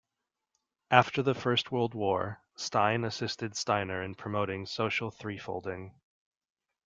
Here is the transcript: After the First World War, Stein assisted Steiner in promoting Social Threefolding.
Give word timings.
After 0.89 1.21
the 1.21 1.35
First 1.35 1.71
World 1.71 1.93
War, 1.93 2.41
Stein 2.55 3.03
assisted 3.03 3.55
Steiner 3.55 4.01
in 4.01 4.15
promoting 4.15 4.65
Social 4.65 5.11
Threefolding. 5.11 5.91